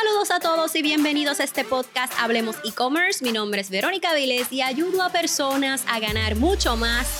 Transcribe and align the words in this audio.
Saludos 0.00 0.30
a 0.30 0.38
todos 0.38 0.76
y 0.76 0.82
bienvenidos 0.82 1.40
a 1.40 1.44
este 1.44 1.64
podcast 1.64 2.12
Hablemos 2.20 2.54
e-commerce. 2.64 3.24
Mi 3.24 3.32
nombre 3.32 3.60
es 3.60 3.68
Verónica 3.68 4.14
Viles 4.14 4.52
y 4.52 4.62
ayudo 4.62 5.02
a 5.02 5.08
personas 5.08 5.84
a 5.88 5.98
ganar 5.98 6.36
mucho 6.36 6.76
más 6.76 7.18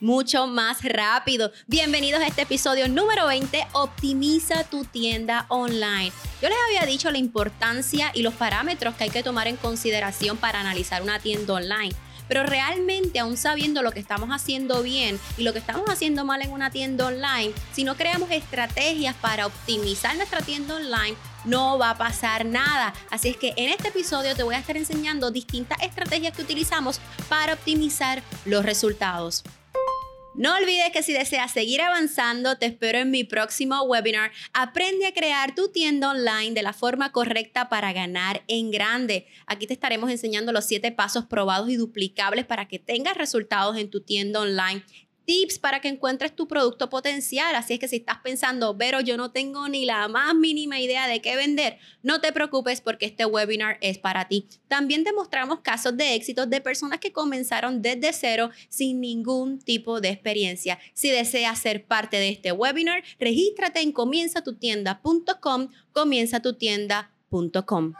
mucho 0.00 0.48
más 0.48 0.82
rápido. 0.82 1.52
Bienvenidos 1.68 2.22
a 2.22 2.26
este 2.26 2.42
episodio 2.42 2.88
número 2.88 3.26
20, 3.28 3.68
Optimiza 3.72 4.64
tu 4.64 4.84
tienda 4.84 5.46
online. 5.48 6.10
Yo 6.42 6.48
les 6.48 6.58
había 6.66 6.86
dicho 6.86 7.08
la 7.12 7.18
importancia 7.18 8.10
y 8.14 8.22
los 8.22 8.34
parámetros 8.34 8.96
que 8.96 9.04
hay 9.04 9.10
que 9.10 9.22
tomar 9.22 9.46
en 9.46 9.56
consideración 9.56 10.38
para 10.38 10.58
analizar 10.58 11.02
una 11.02 11.20
tienda 11.20 11.54
online. 11.54 11.94
Pero 12.26 12.44
realmente, 12.44 13.18
aún 13.18 13.36
sabiendo 13.36 13.82
lo 13.82 13.90
que 13.90 13.98
estamos 13.98 14.30
haciendo 14.30 14.82
bien 14.82 15.18
y 15.36 15.42
lo 15.42 15.52
que 15.52 15.58
estamos 15.58 15.88
haciendo 15.90 16.24
mal 16.24 16.42
en 16.42 16.52
una 16.52 16.70
tienda 16.70 17.06
online, 17.06 17.52
si 17.72 17.82
no 17.82 17.96
creamos 17.96 18.30
estrategias 18.30 19.16
para 19.16 19.46
optimizar 19.46 20.16
nuestra 20.16 20.40
tienda 20.40 20.76
online, 20.76 21.16
no 21.44 21.78
va 21.78 21.90
a 21.90 21.98
pasar 21.98 22.44
nada. 22.44 22.92
Así 23.10 23.28
es 23.28 23.36
que 23.36 23.52
en 23.56 23.70
este 23.70 23.88
episodio 23.88 24.34
te 24.34 24.42
voy 24.42 24.54
a 24.54 24.58
estar 24.58 24.76
enseñando 24.76 25.30
distintas 25.30 25.82
estrategias 25.82 26.34
que 26.36 26.42
utilizamos 26.42 27.00
para 27.28 27.54
optimizar 27.54 28.22
los 28.44 28.64
resultados. 28.64 29.44
No 30.34 30.54
olvides 30.54 30.90
que 30.92 31.02
si 31.02 31.12
deseas 31.12 31.50
seguir 31.50 31.80
avanzando, 31.82 32.56
te 32.56 32.66
espero 32.66 32.98
en 32.98 33.10
mi 33.10 33.24
próximo 33.24 33.82
webinar. 33.82 34.30
Aprende 34.52 35.06
a 35.06 35.12
crear 35.12 35.54
tu 35.54 35.68
tienda 35.72 36.10
online 36.10 36.52
de 36.52 36.62
la 36.62 36.72
forma 36.72 37.10
correcta 37.10 37.68
para 37.68 37.92
ganar 37.92 38.42
en 38.46 38.70
grande. 38.70 39.26
Aquí 39.46 39.66
te 39.66 39.74
estaremos 39.74 40.08
enseñando 40.08 40.52
los 40.52 40.64
siete 40.64 40.92
pasos 40.92 41.26
probados 41.26 41.68
y 41.68 41.76
duplicables 41.76 42.46
para 42.46 42.68
que 42.68 42.78
tengas 42.78 43.16
resultados 43.16 43.76
en 43.76 43.90
tu 43.90 44.02
tienda 44.02 44.40
online 44.40 44.84
tips 45.30 45.60
para 45.60 45.80
que 45.80 45.86
encuentres 45.86 46.34
tu 46.34 46.48
producto 46.48 46.90
potencial. 46.90 47.54
Así 47.54 47.74
es 47.74 47.78
que 47.78 47.86
si 47.86 47.98
estás 47.98 48.18
pensando, 48.18 48.76
pero 48.76 49.00
yo 49.00 49.16
no 49.16 49.30
tengo 49.30 49.68
ni 49.68 49.84
la 49.84 50.08
más 50.08 50.34
mínima 50.34 50.80
idea 50.80 51.06
de 51.06 51.22
qué 51.22 51.36
vender, 51.36 51.78
no 52.02 52.20
te 52.20 52.32
preocupes 52.32 52.80
porque 52.80 53.06
este 53.06 53.26
webinar 53.26 53.78
es 53.80 53.98
para 53.98 54.26
ti. 54.26 54.48
También 54.66 55.04
te 55.04 55.12
mostramos 55.12 55.60
casos 55.60 55.96
de 55.96 56.16
éxito 56.16 56.46
de 56.46 56.60
personas 56.60 56.98
que 56.98 57.12
comenzaron 57.12 57.80
desde 57.80 58.12
cero 58.12 58.50
sin 58.68 59.00
ningún 59.00 59.60
tipo 59.60 60.00
de 60.00 60.08
experiencia. 60.08 60.80
Si 60.94 61.10
deseas 61.10 61.60
ser 61.60 61.84
parte 61.84 62.16
de 62.16 62.30
este 62.30 62.50
webinar, 62.50 63.04
regístrate 63.20 63.82
en 63.82 63.92
comienzatutienda.com, 63.92 65.68
comienzatutienda.com. 65.92 67.92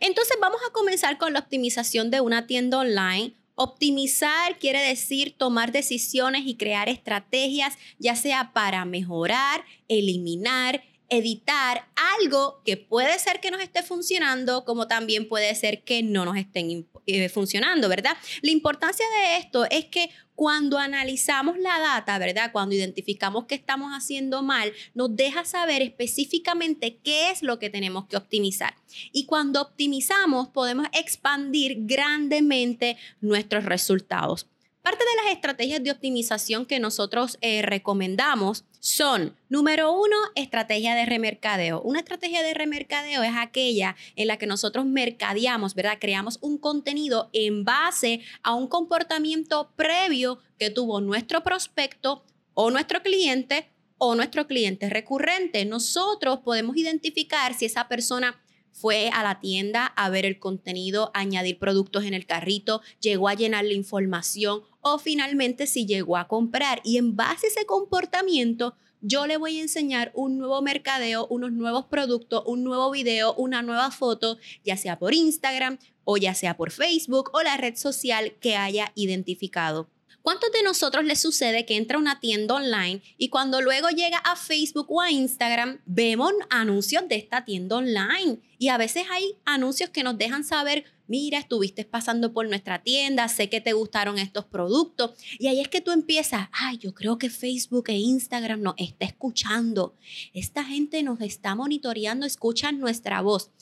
Entonces 0.00 0.36
vamos 0.40 0.60
a 0.68 0.72
comenzar 0.72 1.18
con 1.18 1.32
la 1.32 1.38
optimización 1.38 2.10
de 2.10 2.20
una 2.20 2.48
tienda 2.48 2.78
online 2.78 3.36
Optimizar 3.56 4.58
quiere 4.58 4.80
decir 4.80 5.34
tomar 5.36 5.72
decisiones 5.72 6.42
y 6.46 6.56
crear 6.56 6.88
estrategias, 6.88 7.78
ya 7.98 8.14
sea 8.14 8.52
para 8.52 8.84
mejorar, 8.84 9.64
eliminar, 9.88 10.84
editar 11.08 11.88
algo 12.20 12.60
que 12.64 12.76
puede 12.76 13.18
ser 13.18 13.40
que 13.40 13.50
nos 13.50 13.62
esté 13.62 13.82
funcionando, 13.82 14.64
como 14.64 14.88
también 14.88 15.28
puede 15.28 15.54
ser 15.54 15.84
que 15.84 16.02
no 16.02 16.24
nos 16.24 16.36
estén 16.36 16.86
eh, 17.06 17.28
funcionando, 17.28 17.88
¿verdad? 17.88 18.16
La 18.42 18.50
importancia 18.50 19.06
de 19.08 19.36
esto 19.38 19.64
es 19.70 19.86
que 19.86 20.10
cuando 20.36 20.78
analizamos 20.78 21.58
la 21.58 21.78
data, 21.78 22.18
¿verdad? 22.18 22.52
Cuando 22.52 22.74
identificamos 22.74 23.46
qué 23.46 23.56
estamos 23.56 23.92
haciendo 23.92 24.42
mal, 24.42 24.72
nos 24.94 25.16
deja 25.16 25.44
saber 25.44 25.82
específicamente 25.82 26.98
qué 27.02 27.30
es 27.30 27.42
lo 27.42 27.58
que 27.58 27.70
tenemos 27.70 28.06
que 28.06 28.16
optimizar. 28.16 28.74
Y 29.12 29.24
cuando 29.24 29.62
optimizamos, 29.62 30.48
podemos 30.48 30.86
expandir 30.92 31.86
grandemente 31.86 32.98
nuestros 33.20 33.64
resultados. 33.64 34.46
Parte 34.86 35.04
de 35.04 35.24
las 35.24 35.34
estrategias 35.34 35.82
de 35.82 35.90
optimización 35.90 36.64
que 36.64 36.78
nosotros 36.78 37.38
eh, 37.40 37.60
recomendamos 37.60 38.64
son, 38.78 39.36
número 39.48 39.92
uno, 39.92 40.14
estrategia 40.36 40.94
de 40.94 41.04
remercadeo. 41.04 41.82
Una 41.82 41.98
estrategia 41.98 42.40
de 42.44 42.54
remercadeo 42.54 43.24
es 43.24 43.32
aquella 43.36 43.96
en 44.14 44.28
la 44.28 44.36
que 44.36 44.46
nosotros 44.46 44.86
mercadeamos, 44.86 45.74
¿verdad? 45.74 45.98
Creamos 46.00 46.38
un 46.40 46.56
contenido 46.56 47.30
en 47.32 47.64
base 47.64 48.20
a 48.44 48.54
un 48.54 48.68
comportamiento 48.68 49.72
previo 49.74 50.38
que 50.56 50.70
tuvo 50.70 51.00
nuestro 51.00 51.42
prospecto 51.42 52.22
o 52.54 52.70
nuestro 52.70 53.02
cliente 53.02 53.68
o 53.98 54.14
nuestro 54.14 54.46
cliente 54.46 54.88
recurrente. 54.88 55.64
Nosotros 55.64 56.38
podemos 56.44 56.76
identificar 56.76 57.54
si 57.54 57.64
esa 57.64 57.88
persona 57.88 58.40
fue 58.76 59.08
a 59.08 59.22
la 59.22 59.40
tienda 59.40 59.86
a 59.86 60.10
ver 60.10 60.26
el 60.26 60.38
contenido, 60.38 61.10
añadir 61.14 61.58
productos 61.58 62.04
en 62.04 62.12
el 62.12 62.26
carrito, 62.26 62.82
llegó 63.00 63.28
a 63.28 63.34
llenar 63.34 63.64
la 63.64 63.72
información 63.72 64.60
o 64.82 64.98
finalmente 64.98 65.66
si 65.66 65.86
llegó 65.86 66.18
a 66.18 66.28
comprar. 66.28 66.82
Y 66.84 66.98
en 66.98 67.16
base 67.16 67.46
a 67.46 67.50
ese 67.50 67.64
comportamiento, 67.64 68.74
yo 69.00 69.26
le 69.26 69.38
voy 69.38 69.58
a 69.58 69.62
enseñar 69.62 70.12
un 70.14 70.36
nuevo 70.36 70.60
mercadeo, 70.60 71.26
unos 71.28 71.52
nuevos 71.52 71.86
productos, 71.86 72.42
un 72.46 72.64
nuevo 72.64 72.90
video, 72.90 73.34
una 73.34 73.62
nueva 73.62 73.90
foto, 73.90 74.36
ya 74.62 74.76
sea 74.76 74.98
por 74.98 75.14
Instagram 75.14 75.78
o 76.04 76.18
ya 76.18 76.34
sea 76.34 76.56
por 76.56 76.70
Facebook 76.70 77.30
o 77.32 77.42
la 77.42 77.56
red 77.56 77.76
social 77.76 78.34
que 78.40 78.56
haya 78.56 78.92
identificado. 78.94 79.88
¿Cuántos 80.26 80.50
de 80.50 80.64
nosotros 80.64 81.04
les 81.04 81.20
sucede 81.20 81.64
que 81.64 81.76
entra 81.76 81.98
una 81.98 82.18
tienda 82.18 82.56
online 82.56 83.00
y 83.16 83.28
cuando 83.28 83.60
luego 83.60 83.90
llega 83.90 84.18
a 84.18 84.34
Facebook 84.34 84.86
o 84.88 85.00
a 85.00 85.12
Instagram 85.12 85.78
vemos 85.86 86.32
anuncios 86.50 87.06
de 87.06 87.14
esta 87.14 87.44
tienda 87.44 87.76
online? 87.76 88.40
Y 88.58 88.66
a 88.66 88.76
veces 88.76 89.04
hay 89.08 89.36
anuncios 89.44 89.90
que 89.90 90.02
nos 90.02 90.18
dejan 90.18 90.42
saber, 90.42 90.82
mira, 91.06 91.38
estuviste 91.38 91.84
pasando 91.84 92.32
por 92.32 92.48
nuestra 92.48 92.82
tienda, 92.82 93.28
sé 93.28 93.48
que 93.48 93.60
te 93.60 93.72
gustaron 93.72 94.18
estos 94.18 94.44
productos. 94.46 95.12
Y 95.38 95.46
ahí 95.46 95.60
es 95.60 95.68
que 95.68 95.80
tú 95.80 95.92
empiezas, 95.92 96.48
ay, 96.50 96.78
yo 96.78 96.92
creo 96.92 97.18
que 97.18 97.30
Facebook 97.30 97.84
e 97.86 97.96
Instagram 97.96 98.62
nos 98.62 98.74
está 98.78 99.06
escuchando. 99.06 99.94
Esta 100.34 100.64
gente 100.64 101.04
nos 101.04 101.20
está 101.20 101.54
monitoreando, 101.54 102.26
escuchan 102.26 102.80
nuestra 102.80 103.20
voz. 103.20 103.52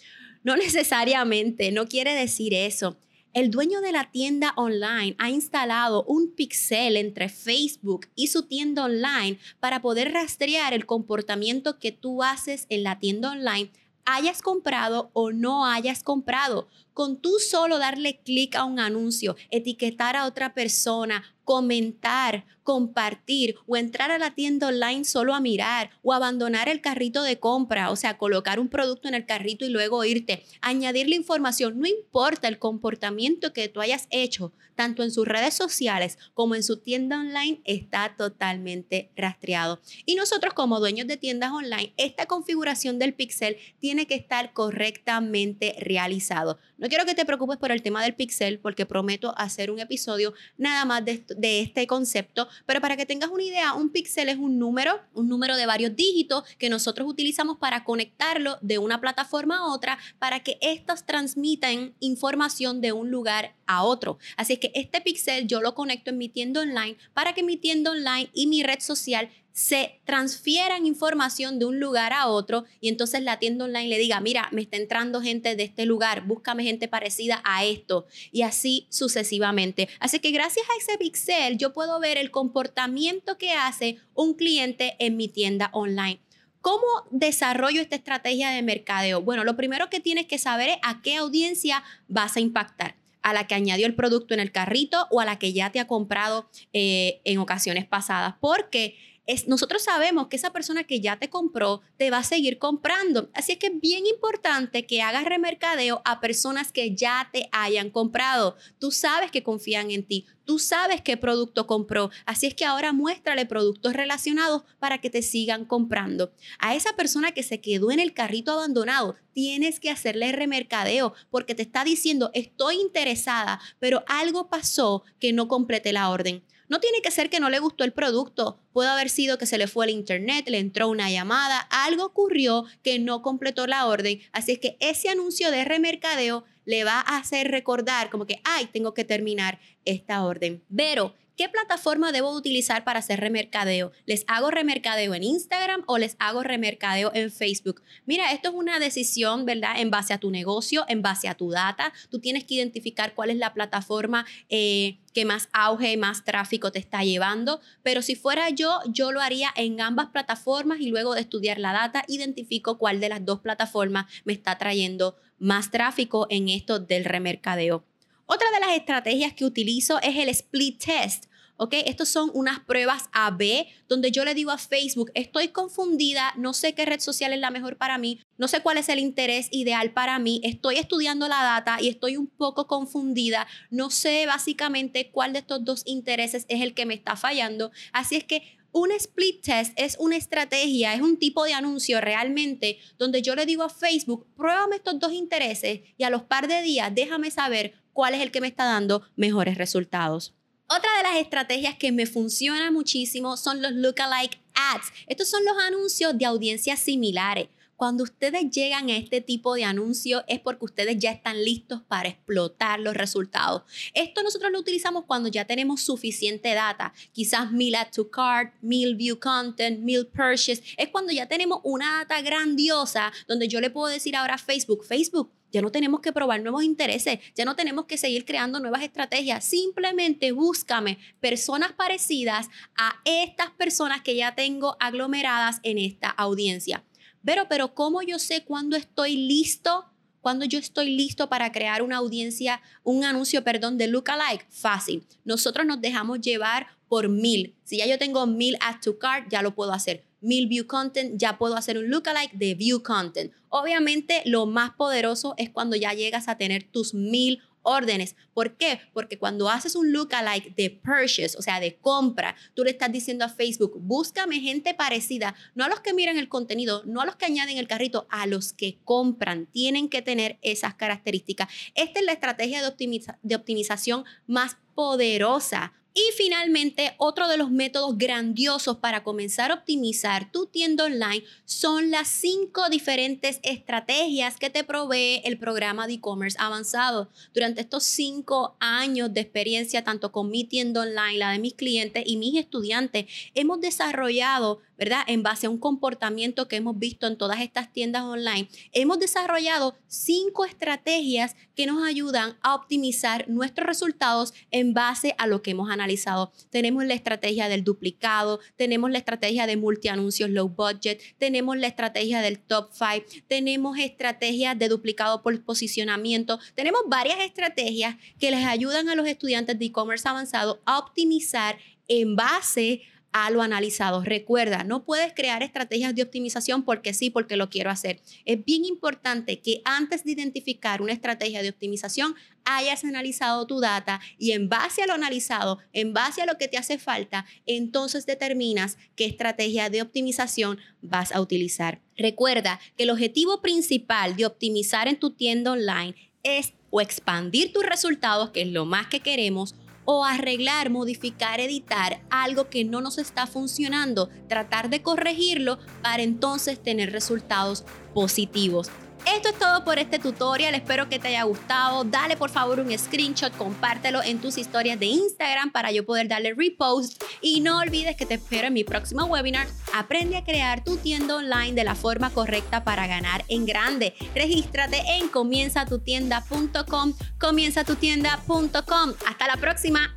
No 0.42 0.56
necesariamente, 0.56 1.72
no 1.72 1.86
quiere 1.86 2.14
decir 2.14 2.54
eso. 2.54 2.96
El 3.34 3.50
dueño 3.50 3.80
de 3.80 3.90
la 3.90 4.12
tienda 4.12 4.52
online 4.54 5.16
ha 5.18 5.28
instalado 5.28 6.04
un 6.04 6.36
pixel 6.36 6.96
entre 6.96 7.28
Facebook 7.28 8.06
y 8.14 8.28
su 8.28 8.44
tienda 8.44 8.84
online 8.84 9.40
para 9.58 9.82
poder 9.82 10.12
rastrear 10.12 10.72
el 10.72 10.86
comportamiento 10.86 11.80
que 11.80 11.90
tú 11.90 12.22
haces 12.22 12.66
en 12.68 12.84
la 12.84 13.00
tienda 13.00 13.32
online 13.32 13.72
hayas 14.04 14.40
comprado 14.40 15.10
o 15.14 15.32
no 15.32 15.66
hayas 15.66 16.04
comprado. 16.04 16.68
Con 16.94 17.20
tú 17.20 17.38
solo 17.38 17.78
darle 17.78 18.20
clic 18.24 18.54
a 18.56 18.64
un 18.64 18.78
anuncio, 18.78 19.36
etiquetar 19.50 20.16
a 20.16 20.26
otra 20.26 20.54
persona, 20.54 21.24
comentar, 21.44 22.46
compartir 22.62 23.56
o 23.66 23.76
entrar 23.76 24.10
a 24.10 24.18
la 24.18 24.34
tienda 24.34 24.68
online 24.68 25.04
solo 25.04 25.34
a 25.34 25.40
mirar 25.40 25.90
o 26.02 26.12
abandonar 26.12 26.68
el 26.68 26.80
carrito 26.80 27.22
de 27.22 27.38
compra, 27.38 27.90
o 27.90 27.96
sea, 27.96 28.16
colocar 28.16 28.58
un 28.58 28.68
producto 28.68 29.06
en 29.06 29.14
el 29.14 29.26
carrito 29.26 29.64
y 29.64 29.68
luego 29.68 30.04
irte, 30.04 30.42
añadir 30.62 31.08
la 31.08 31.14
información, 31.14 31.78
no 31.78 31.86
importa 31.86 32.48
el 32.48 32.58
comportamiento 32.58 33.52
que 33.52 33.68
tú 33.68 33.80
hayas 33.80 34.06
hecho, 34.10 34.52
tanto 34.74 35.02
en 35.02 35.10
sus 35.10 35.28
redes 35.28 35.54
sociales 35.54 36.18
como 36.32 36.54
en 36.54 36.62
su 36.62 36.78
tienda 36.78 37.20
online, 37.20 37.60
está 37.64 38.14
totalmente 38.16 39.10
rastreado. 39.14 39.80
Y 40.06 40.14
nosotros 40.14 40.54
como 40.54 40.80
dueños 40.80 41.06
de 41.06 41.16
tiendas 41.16 41.52
online, 41.52 41.92
esta 41.96 42.26
configuración 42.26 42.98
del 42.98 43.14
pixel 43.14 43.56
tiene 43.78 44.06
que 44.06 44.14
estar 44.14 44.52
correctamente 44.52 45.76
realizado. 45.78 46.58
No 46.84 46.90
quiero 46.90 47.06
que 47.06 47.14
te 47.14 47.24
preocupes 47.24 47.56
por 47.56 47.72
el 47.72 47.80
tema 47.80 48.02
del 48.02 48.14
pixel 48.14 48.58
porque 48.58 48.84
prometo 48.84 49.32
hacer 49.38 49.70
un 49.70 49.80
episodio 49.80 50.34
nada 50.58 50.84
más 50.84 51.02
de, 51.02 51.24
este 51.62 51.86
concepto, 51.86 52.46
pero 52.66 52.82
para 52.82 52.94
que 52.94 53.06
tengas 53.06 53.30
una 53.30 53.42
idea, 53.42 53.72
un 53.72 53.88
píxel 53.88 54.28
es 54.28 54.36
un 54.36 54.58
número, 54.58 55.00
un 55.14 55.26
número 55.30 55.56
de 55.56 55.64
varios 55.64 55.96
dígitos 55.96 56.44
que 56.58 56.68
nosotros 56.68 57.08
utilizamos 57.08 57.56
para 57.56 57.84
conectarlo 57.84 58.58
de 58.60 58.76
una 58.76 59.00
plataforma 59.00 59.60
a 59.60 59.72
otra 59.72 59.98
para 60.18 60.40
que 60.40 60.58
éstas 60.60 61.06
transmitan 61.06 61.94
información 62.00 62.82
de 62.82 62.92
un 62.92 63.10
lugar 63.10 63.54
a 63.66 63.82
otro. 63.82 64.18
Así 64.36 64.52
es 64.52 64.58
que 64.58 64.70
este 64.74 65.00
píxel 65.00 65.46
yo 65.46 65.62
lo 65.62 65.74
conecto 65.74 66.10
en 66.10 66.18
mi 66.18 66.28
tienda 66.28 66.60
online 66.60 66.98
para 67.14 67.32
que 67.32 67.42
mi 67.42 67.56
tienda 67.56 67.92
online 67.92 68.28
y 68.34 68.46
mi 68.46 68.62
red 68.62 68.80
social 68.80 69.30
se 69.54 70.00
transfieran 70.04 70.84
información 70.84 71.60
de 71.60 71.64
un 71.64 71.78
lugar 71.78 72.12
a 72.12 72.26
otro 72.26 72.64
y 72.80 72.88
entonces 72.88 73.22
la 73.22 73.38
tienda 73.38 73.64
online 73.64 73.88
le 73.88 73.98
diga, 73.98 74.18
mira, 74.18 74.48
me 74.50 74.62
está 74.62 74.76
entrando 74.76 75.22
gente 75.22 75.54
de 75.54 75.62
este 75.62 75.86
lugar, 75.86 76.26
búscame 76.26 76.64
gente 76.64 76.88
parecida 76.88 77.40
a 77.44 77.64
esto 77.64 78.04
y 78.32 78.42
así 78.42 78.88
sucesivamente. 78.90 79.88
Así 80.00 80.18
que 80.18 80.32
gracias 80.32 80.66
a 80.68 80.82
ese 80.82 80.98
pixel 80.98 81.56
yo 81.56 81.72
puedo 81.72 82.00
ver 82.00 82.18
el 82.18 82.32
comportamiento 82.32 83.38
que 83.38 83.52
hace 83.52 83.98
un 84.12 84.34
cliente 84.34 84.96
en 84.98 85.16
mi 85.16 85.28
tienda 85.28 85.70
online. 85.72 86.20
¿Cómo 86.60 86.86
desarrollo 87.12 87.80
esta 87.80 87.94
estrategia 87.94 88.50
de 88.50 88.62
mercadeo? 88.62 89.22
Bueno, 89.22 89.44
lo 89.44 89.54
primero 89.54 89.88
que 89.88 90.00
tienes 90.00 90.26
que 90.26 90.38
saber 90.38 90.70
es 90.70 90.76
a 90.82 91.00
qué 91.00 91.14
audiencia 91.14 91.84
vas 92.08 92.36
a 92.36 92.40
impactar 92.40 92.96
a 93.22 93.32
la 93.32 93.46
que 93.46 93.54
añadió 93.54 93.86
el 93.86 93.94
producto 93.94 94.34
en 94.34 94.40
el 94.40 94.52
carrito 94.52 95.06
o 95.10 95.20
a 95.20 95.24
la 95.24 95.38
que 95.38 95.52
ya 95.52 95.70
te 95.70 95.80
ha 95.80 95.86
comprado 95.86 96.48
eh, 96.72 97.20
en 97.24 97.38
ocasiones 97.38 97.86
pasadas, 97.86 98.34
porque 98.40 98.96
es, 99.26 99.48
nosotros 99.48 99.82
sabemos 99.82 100.28
que 100.28 100.36
esa 100.36 100.52
persona 100.52 100.84
que 100.84 101.00
ya 101.00 101.18
te 101.18 101.30
compró 101.30 101.80
te 101.96 102.10
va 102.10 102.18
a 102.18 102.24
seguir 102.24 102.58
comprando. 102.58 103.30
Así 103.32 103.52
es 103.52 103.58
que 103.58 103.68
es 103.68 103.80
bien 103.80 104.06
importante 104.06 104.86
que 104.86 105.02
hagas 105.02 105.24
remercadeo 105.24 106.02
a 106.04 106.20
personas 106.20 106.72
que 106.72 106.94
ya 106.94 107.28
te 107.32 107.48
hayan 107.52 107.90
comprado. 107.90 108.56
Tú 108.78 108.90
sabes 108.90 109.30
que 109.30 109.42
confían 109.42 109.90
en 109.90 110.06
ti. 110.06 110.26
Tú 110.44 110.58
sabes 110.58 111.00
qué 111.00 111.16
producto 111.16 111.66
compró, 111.66 112.10
así 112.26 112.46
es 112.46 112.54
que 112.54 112.66
ahora 112.66 112.92
muéstrale 112.92 113.46
productos 113.46 113.94
relacionados 113.94 114.64
para 114.78 114.98
que 114.98 115.08
te 115.08 115.22
sigan 115.22 115.64
comprando. 115.64 116.34
A 116.58 116.74
esa 116.74 116.94
persona 116.96 117.32
que 117.32 117.42
se 117.42 117.62
quedó 117.62 117.90
en 117.90 117.98
el 117.98 118.12
carrito 118.12 118.52
abandonado, 118.52 119.16
tienes 119.32 119.80
que 119.80 119.88
hacerle 119.88 120.32
remercadeo 120.32 121.14
porque 121.30 121.54
te 121.54 121.62
está 121.62 121.82
diciendo, 121.82 122.30
estoy 122.34 122.76
interesada, 122.76 123.58
pero 123.78 124.04
algo 124.06 124.50
pasó 124.50 125.02
que 125.18 125.32
no 125.32 125.48
completé 125.48 125.94
la 125.94 126.10
orden. 126.10 126.44
No 126.68 126.80
tiene 126.80 127.00
que 127.02 127.10
ser 127.10 127.30
que 127.30 127.40
no 127.40 127.50
le 127.50 127.58
gustó 127.58 127.84
el 127.84 127.92
producto, 127.92 128.58
puede 128.72 128.88
haber 128.88 129.10
sido 129.10 129.38
que 129.38 129.46
se 129.46 129.58
le 129.58 129.66
fue 129.66 129.86
el 129.86 129.92
internet, 129.92 130.48
le 130.48 130.58
entró 130.58 130.88
una 130.88 131.10
llamada, 131.10 131.58
algo 131.70 132.04
ocurrió 132.04 132.64
que 132.82 132.98
no 132.98 133.22
completó 133.22 133.66
la 133.66 133.86
orden, 133.86 134.20
así 134.32 134.52
es 134.52 134.58
que 134.58 134.76
ese 134.80 135.08
anuncio 135.08 135.50
de 135.50 135.64
remercadeo 135.64 136.44
le 136.64 136.84
va 136.84 137.00
a 137.00 137.18
hacer 137.18 137.50
recordar 137.50 138.10
como 138.10 138.26
que, 138.26 138.40
ay, 138.44 138.66
tengo 138.72 138.94
que 138.94 139.04
terminar 139.04 139.60
esta 139.84 140.24
orden. 140.24 140.62
Pero, 140.74 141.14
¿qué 141.36 141.48
plataforma 141.48 142.12
debo 142.12 142.30
utilizar 142.30 142.84
para 142.84 143.00
hacer 143.00 143.20
remercadeo? 143.20 143.92
¿Les 144.06 144.24
hago 144.28 144.50
remercadeo 144.50 145.14
en 145.14 145.22
Instagram 145.22 145.82
o 145.86 145.98
les 145.98 146.16
hago 146.18 146.42
remercadeo 146.42 147.10
en 147.14 147.30
Facebook? 147.30 147.82
Mira, 148.06 148.32
esto 148.32 148.50
es 148.50 148.54
una 148.54 148.78
decisión, 148.78 149.44
¿verdad? 149.44 149.80
En 149.80 149.90
base 149.90 150.12
a 150.12 150.18
tu 150.18 150.30
negocio, 150.30 150.84
en 150.88 151.02
base 151.02 151.28
a 151.28 151.34
tu 151.34 151.50
data. 151.50 151.92
Tú 152.10 152.20
tienes 152.20 152.44
que 152.44 152.54
identificar 152.54 153.14
cuál 153.14 153.30
es 153.30 153.36
la 153.36 153.52
plataforma 153.52 154.26
eh, 154.48 154.98
que 155.12 155.24
más 155.24 155.48
auge, 155.52 155.96
más 155.96 156.24
tráfico 156.24 156.72
te 156.72 156.78
está 156.78 157.02
llevando. 157.04 157.60
Pero 157.82 158.02
si 158.02 158.14
fuera 158.14 158.50
yo, 158.50 158.80
yo 158.86 159.12
lo 159.12 159.20
haría 159.20 159.50
en 159.56 159.80
ambas 159.80 160.08
plataformas 160.08 160.80
y 160.80 160.90
luego 160.90 161.14
de 161.14 161.20
estudiar 161.20 161.58
la 161.58 161.72
data, 161.72 162.04
identifico 162.08 162.78
cuál 162.78 163.00
de 163.00 163.08
las 163.08 163.24
dos 163.24 163.40
plataformas 163.40 164.06
me 164.24 164.32
está 164.32 164.58
trayendo 164.58 165.16
más 165.38 165.70
tráfico 165.70 166.26
en 166.30 166.48
esto 166.48 166.78
del 166.78 167.04
remercadeo. 167.04 167.84
Otra 168.26 168.50
de 168.52 168.60
las 168.60 168.76
estrategias 168.76 169.32
que 169.34 169.44
utilizo 169.44 170.00
es 170.00 170.16
el 170.16 170.28
split 170.28 170.84
test. 170.84 171.26
¿ok? 171.56 171.74
Estos 171.86 172.08
son 172.08 172.30
unas 172.34 172.60
pruebas 172.60 173.08
A-B 173.12 173.68
donde 173.88 174.10
yo 174.10 174.24
le 174.24 174.34
digo 174.34 174.50
a 174.50 174.58
Facebook, 174.58 175.10
estoy 175.14 175.48
confundida, 175.48 176.32
no 176.36 176.52
sé 176.52 176.74
qué 176.74 176.84
red 176.84 177.00
social 177.00 177.32
es 177.32 177.40
la 177.40 177.50
mejor 177.50 177.76
para 177.76 177.98
mí, 177.98 178.20
no 178.38 178.48
sé 178.48 178.60
cuál 178.60 178.78
es 178.78 178.88
el 178.88 178.98
interés 178.98 179.48
ideal 179.52 179.92
para 179.92 180.18
mí, 180.18 180.40
estoy 180.42 180.76
estudiando 180.76 181.28
la 181.28 181.42
data 181.42 181.78
y 181.80 181.88
estoy 181.88 182.16
un 182.16 182.26
poco 182.26 182.66
confundida, 182.66 183.46
no 183.70 183.90
sé 183.90 184.26
básicamente 184.26 185.10
cuál 185.10 185.32
de 185.32 185.40
estos 185.40 185.64
dos 185.64 185.82
intereses 185.86 186.44
es 186.48 186.60
el 186.60 186.74
que 186.74 186.86
me 186.86 186.94
está 186.94 187.16
fallando, 187.16 187.70
así 187.92 188.16
es 188.16 188.24
que 188.24 188.42
un 188.72 188.90
split 188.90 189.42
test 189.42 189.72
es 189.76 189.96
una 190.00 190.16
estrategia, 190.16 190.94
es 190.94 191.00
un 191.00 191.16
tipo 191.16 191.44
de 191.44 191.52
anuncio 191.52 192.00
realmente 192.00 192.78
donde 192.98 193.22
yo 193.22 193.36
le 193.36 193.46
digo 193.46 193.62
a 193.62 193.68
Facebook, 193.68 194.26
pruébame 194.36 194.76
estos 194.76 194.98
dos 194.98 195.12
intereses 195.12 195.82
y 195.96 196.02
a 196.02 196.10
los 196.10 196.24
par 196.24 196.48
de 196.48 196.60
días 196.62 196.92
déjame 196.92 197.30
saber 197.30 197.83
cuál 197.94 198.12
es 198.12 198.20
el 198.20 198.30
que 198.30 198.42
me 198.42 198.48
está 198.48 198.66
dando 198.66 199.02
mejores 199.16 199.56
resultados. 199.56 200.34
Otra 200.66 200.90
de 200.98 201.02
las 201.04 201.16
estrategias 201.16 201.76
que 201.76 201.92
me 201.92 202.06
funciona 202.06 202.70
muchísimo 202.70 203.36
son 203.36 203.62
los 203.62 203.72
lookalike 203.72 204.38
ads. 204.54 204.92
Estos 205.06 205.30
son 205.30 205.44
los 205.44 205.56
anuncios 205.58 206.18
de 206.18 206.26
audiencias 206.26 206.80
similares. 206.80 207.48
Cuando 207.76 208.04
ustedes 208.04 208.50
llegan 208.50 208.88
a 208.88 208.96
este 208.96 209.20
tipo 209.20 209.54
de 209.54 209.64
anuncio 209.64 210.24
es 210.28 210.40
porque 210.40 210.64
ustedes 210.64 210.98
ya 210.98 211.10
están 211.10 211.44
listos 211.44 211.82
para 211.82 212.08
explotar 212.08 212.80
los 212.80 212.94
resultados. 212.94 213.62
Esto 213.94 214.22
nosotros 214.22 214.52
lo 214.52 214.60
utilizamos 214.60 215.04
cuando 215.06 215.28
ya 215.28 215.44
tenemos 215.44 215.82
suficiente 215.82 216.54
data, 216.54 216.92
quizás 217.12 217.50
mil 217.52 217.74
add 217.74 217.90
to 217.90 218.10
cart, 218.10 218.54
mil 218.60 218.94
view 218.96 219.18
content, 219.18 219.80
mil 219.80 220.06
purchase. 220.06 220.62
Es 220.76 220.88
cuando 220.88 221.12
ya 221.12 221.26
tenemos 221.26 221.60
una 221.64 221.98
data 221.98 222.20
grandiosa 222.22 223.12
donde 223.26 223.48
yo 223.48 223.60
le 223.60 223.70
puedo 223.70 223.88
decir 223.88 224.16
ahora 224.16 224.34
a 224.34 224.38
Facebook, 224.38 224.84
Facebook, 224.84 225.30
ya 225.54 225.62
no 225.62 225.70
tenemos 225.70 226.00
que 226.00 226.12
probar 226.12 226.42
nuevos 226.42 226.64
intereses, 226.64 227.20
ya 227.36 227.44
no 227.44 227.54
tenemos 227.54 227.84
que 227.84 227.96
seguir 227.96 228.24
creando 228.24 228.58
nuevas 228.58 228.82
estrategias. 228.82 229.44
Simplemente 229.44 230.32
búscame 230.32 230.98
personas 231.20 231.72
parecidas 231.72 232.48
a 232.76 233.00
estas 233.04 233.50
personas 233.52 234.00
que 234.02 234.16
ya 234.16 234.34
tengo 234.34 234.76
aglomeradas 234.80 235.60
en 235.62 235.78
esta 235.78 236.10
audiencia. 236.10 236.82
Pero, 237.24 237.46
pero, 237.48 237.74
¿cómo 237.74 238.02
yo 238.02 238.18
sé 238.18 238.44
cuándo 238.44 238.76
estoy 238.76 239.16
listo? 239.16 239.86
Cuando 240.20 240.44
yo 240.44 240.58
estoy 240.58 240.94
listo 240.94 241.28
para 241.28 241.52
crear 241.52 241.82
una 241.82 241.98
audiencia, 241.98 242.62
un 242.82 243.04
anuncio, 243.04 243.44
perdón, 243.44 243.76
de 243.76 243.88
lookalike, 243.88 244.46
fácil. 244.48 245.04
Nosotros 245.24 245.66
nos 245.66 245.80
dejamos 245.80 246.20
llevar 246.20 246.66
por 246.88 247.08
mil. 247.08 247.54
Si 247.64 247.78
ya 247.78 247.86
yo 247.86 247.98
tengo 247.98 248.26
mil 248.26 248.56
add 248.60 248.80
to 248.82 248.98
cart, 248.98 249.26
ya 249.30 249.42
lo 249.42 249.54
puedo 249.54 249.72
hacer. 249.72 250.04
Mil 250.20 250.46
view 250.46 250.66
content, 250.66 251.20
ya 251.20 251.36
puedo 251.36 251.56
hacer 251.56 251.76
un 251.76 251.90
lookalike 251.90 252.32
de 252.32 252.54
view 252.54 252.82
content. 252.82 253.32
Obviamente, 253.50 254.22
lo 254.24 254.46
más 254.46 254.72
poderoso 254.72 255.34
es 255.36 255.50
cuando 255.50 255.76
ya 255.76 255.92
llegas 255.92 256.28
a 256.28 256.38
tener 256.38 256.64
tus 256.64 256.94
mil 256.94 257.42
órdenes. 257.64 258.14
¿Por 258.32 258.56
qué? 258.56 258.80
Porque 258.92 259.18
cuando 259.18 259.48
haces 259.48 259.74
un 259.74 259.92
lookalike 259.92 260.54
de 260.54 260.70
purchase, 260.70 261.36
o 261.36 261.42
sea, 261.42 261.58
de 261.58 261.76
compra, 261.76 262.36
tú 262.54 262.62
le 262.62 262.70
estás 262.70 262.92
diciendo 262.92 263.24
a 263.24 263.28
Facebook, 263.28 263.72
búscame 263.80 264.38
gente 264.40 264.74
parecida, 264.74 265.34
no 265.54 265.64
a 265.64 265.68
los 265.68 265.80
que 265.80 265.92
miran 265.92 266.16
el 266.16 266.28
contenido, 266.28 266.82
no 266.86 267.00
a 267.00 267.06
los 267.06 267.16
que 267.16 267.26
añaden 267.26 267.58
el 267.58 267.66
carrito, 267.66 268.06
a 268.10 268.26
los 268.26 268.52
que 268.52 268.78
compran. 268.84 269.46
Tienen 269.46 269.88
que 269.88 270.02
tener 270.02 270.38
esas 270.42 270.74
características. 270.74 271.48
Esta 271.74 272.00
es 272.00 272.06
la 272.06 272.12
estrategia 272.12 272.62
de, 272.62 273.16
de 273.22 273.34
optimización 273.34 274.04
más 274.26 274.56
poderosa 274.74 275.72
y 275.96 276.02
finalmente, 276.16 276.94
otro 276.98 277.28
de 277.28 277.36
los 277.36 277.52
métodos 277.52 277.96
grandiosos 277.96 278.78
para 278.78 279.04
comenzar 279.04 279.52
a 279.52 279.54
optimizar 279.54 280.32
tu 280.32 280.46
tienda 280.46 280.86
online 280.86 281.22
son 281.44 281.92
las 281.92 282.08
cinco 282.08 282.68
diferentes 282.68 283.38
estrategias 283.44 284.36
que 284.36 284.50
te 284.50 284.64
provee 284.64 285.22
el 285.24 285.38
programa 285.38 285.86
de 285.86 285.94
e-commerce 285.94 286.36
avanzado. 286.40 287.10
Durante 287.32 287.60
estos 287.60 287.84
cinco 287.84 288.56
años 288.58 289.14
de 289.14 289.20
experiencia, 289.20 289.84
tanto 289.84 290.10
con 290.10 290.30
mi 290.30 290.42
tienda 290.42 290.80
online, 290.80 291.18
la 291.18 291.30
de 291.30 291.38
mis 291.38 291.54
clientes 291.54 292.02
y 292.04 292.16
mis 292.16 292.40
estudiantes, 292.40 293.06
hemos 293.36 293.60
desarrollado 293.60 294.60
¿verdad? 294.76 295.02
En 295.06 295.22
base 295.22 295.46
a 295.46 295.50
un 295.50 295.58
comportamiento 295.58 296.48
que 296.48 296.56
hemos 296.56 296.78
visto 296.78 297.06
en 297.06 297.16
todas 297.16 297.40
estas 297.40 297.72
tiendas 297.72 298.02
online, 298.02 298.48
hemos 298.72 298.98
desarrollado 298.98 299.76
cinco 299.86 300.44
estrategias 300.44 301.36
que 301.54 301.66
nos 301.66 301.86
ayudan 301.86 302.36
a 302.42 302.54
optimizar 302.54 303.28
nuestros 303.28 303.66
resultados 303.66 304.34
en 304.50 304.74
base 304.74 305.14
a 305.18 305.26
lo 305.26 305.42
que 305.42 305.52
hemos 305.52 305.70
analizado. 305.70 306.32
Tenemos 306.50 306.84
la 306.84 306.94
estrategia 306.94 307.48
del 307.48 307.64
duplicado, 307.64 308.40
tenemos 308.56 308.90
la 308.90 308.98
estrategia 308.98 309.46
de 309.46 309.56
multianuncios 309.56 310.30
low 310.30 310.48
budget, 310.48 311.00
tenemos 311.18 311.56
la 311.56 311.66
estrategia 311.66 312.20
del 312.20 312.38
top 312.38 312.70
5, 312.72 313.24
tenemos 313.28 313.78
estrategias 313.78 314.58
de 314.58 314.68
duplicado 314.68 315.22
por 315.22 315.44
posicionamiento, 315.44 316.38
tenemos 316.54 316.82
varias 316.88 317.20
estrategias 317.20 317.96
que 318.18 318.30
les 318.30 318.44
ayudan 318.44 318.88
a 318.88 318.94
los 318.94 319.06
estudiantes 319.06 319.58
de 319.58 319.66
e-commerce 319.66 320.08
avanzado 320.08 320.62
a 320.64 320.78
optimizar 320.78 321.58
en 321.88 322.16
base 322.16 322.82
a 323.14 323.30
lo 323.30 323.42
analizado. 323.42 324.02
Recuerda, 324.02 324.64
no 324.64 324.84
puedes 324.84 325.12
crear 325.14 325.44
estrategias 325.44 325.94
de 325.94 326.02
optimización 326.02 326.64
porque 326.64 326.92
sí, 326.92 327.10
porque 327.10 327.36
lo 327.36 327.48
quiero 327.48 327.70
hacer. 327.70 328.00
Es 328.24 328.44
bien 328.44 328.64
importante 328.64 329.38
que 329.38 329.62
antes 329.64 330.02
de 330.02 330.10
identificar 330.10 330.82
una 330.82 330.92
estrategia 330.92 331.40
de 331.40 331.50
optimización, 331.50 332.16
hayas 332.44 332.82
analizado 332.82 333.46
tu 333.46 333.60
data 333.60 334.00
y 334.18 334.32
en 334.32 334.48
base 334.48 334.82
a 334.82 334.88
lo 334.88 334.94
analizado, 334.94 335.60
en 335.72 335.94
base 335.94 336.22
a 336.22 336.26
lo 336.26 336.38
que 336.38 336.48
te 336.48 336.58
hace 336.58 336.76
falta, 336.76 337.24
entonces 337.46 338.04
determinas 338.04 338.78
qué 338.96 339.04
estrategia 339.04 339.70
de 339.70 339.80
optimización 339.80 340.58
vas 340.82 341.12
a 341.12 341.20
utilizar. 341.20 341.80
Recuerda 341.96 342.58
que 342.76 342.82
el 342.82 342.90
objetivo 342.90 343.40
principal 343.40 344.16
de 344.16 344.26
optimizar 344.26 344.88
en 344.88 344.98
tu 344.98 345.10
tienda 345.10 345.52
online 345.52 345.94
es 346.24 346.52
o 346.70 346.80
expandir 346.80 347.52
tus 347.52 347.64
resultados, 347.64 348.30
que 348.30 348.42
es 348.42 348.48
lo 348.48 348.64
más 348.64 348.88
que 348.88 348.98
queremos, 348.98 349.54
o 349.84 350.04
arreglar, 350.04 350.70
modificar, 350.70 351.40
editar 351.40 352.00
algo 352.10 352.48
que 352.48 352.64
no 352.64 352.80
nos 352.80 352.98
está 352.98 353.26
funcionando, 353.26 354.08
tratar 354.28 354.70
de 354.70 354.82
corregirlo 354.82 355.58
para 355.82 356.02
entonces 356.02 356.62
tener 356.62 356.92
resultados 356.92 357.64
positivos. 357.92 358.70
Esto 359.06 359.28
es 359.28 359.38
todo 359.38 359.64
por 359.64 359.78
este 359.78 359.98
tutorial, 359.98 360.54
espero 360.54 360.88
que 360.88 360.98
te 360.98 361.08
haya 361.08 361.24
gustado. 361.24 361.84
Dale 361.84 362.16
por 362.16 362.30
favor 362.30 362.60
un 362.60 362.76
screenshot, 362.76 363.36
compártelo 363.36 364.02
en 364.02 364.18
tus 364.18 364.38
historias 364.38 364.80
de 364.80 364.86
Instagram 364.86 365.52
para 365.52 365.70
yo 365.72 365.84
poder 365.84 366.08
darle 366.08 366.34
repost. 366.34 367.02
Y 367.20 367.40
no 367.40 367.58
olvides 367.58 367.96
que 367.96 368.06
te 368.06 368.14
espero 368.14 368.46
en 368.46 368.54
mi 368.54 368.64
próximo 368.64 369.04
webinar. 369.04 369.46
Aprende 369.74 370.16
a 370.16 370.24
crear 370.24 370.64
tu 370.64 370.76
tienda 370.78 371.16
online 371.16 371.52
de 371.52 371.64
la 371.64 371.74
forma 371.74 372.10
correcta 372.10 372.64
para 372.64 372.86
ganar 372.86 373.24
en 373.28 373.44
grande. 373.44 373.94
Regístrate 374.14 374.82
en 374.98 375.08
comienzatutienda.com, 375.08 376.94
comienzatutienda.com. 377.18 378.94
Hasta 379.06 379.26
la 379.26 379.36
próxima. 379.36 379.94